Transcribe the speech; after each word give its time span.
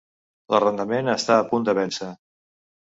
L'arrendament 0.53 1.13
està 1.15 1.39
a 1.43 1.47
punt 1.53 1.69
de 1.69 1.79
vèncer. 1.83 2.13